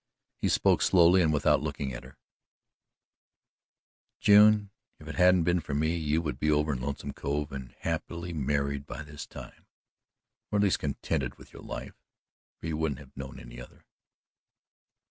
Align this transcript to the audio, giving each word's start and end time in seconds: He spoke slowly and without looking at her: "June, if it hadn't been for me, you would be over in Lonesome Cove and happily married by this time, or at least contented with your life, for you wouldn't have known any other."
He 0.39 0.49
spoke 0.49 0.81
slowly 0.81 1.21
and 1.21 1.31
without 1.31 1.61
looking 1.61 1.93
at 1.93 2.03
her: 2.03 2.17
"June, 4.19 4.71
if 4.97 5.07
it 5.07 5.13
hadn't 5.13 5.43
been 5.43 5.59
for 5.59 5.75
me, 5.75 5.95
you 5.95 6.23
would 6.23 6.39
be 6.39 6.49
over 6.49 6.73
in 6.73 6.81
Lonesome 6.81 7.13
Cove 7.13 7.51
and 7.51 7.75
happily 7.81 8.33
married 8.33 8.87
by 8.87 9.03
this 9.03 9.27
time, 9.27 9.67
or 10.49 10.57
at 10.57 10.63
least 10.63 10.79
contented 10.79 11.35
with 11.37 11.53
your 11.53 11.61
life, 11.61 12.01
for 12.59 12.65
you 12.65 12.77
wouldn't 12.77 12.97
have 12.97 13.15
known 13.15 13.39
any 13.39 13.61
other." 13.61 13.85